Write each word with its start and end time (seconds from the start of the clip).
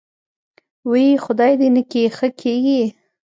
وۍ 0.91 1.07
خدای 1.23 1.53
دې 1.59 1.67
نکي 1.75 2.03
ښه 2.17 2.27
کېږې. 2.39 2.83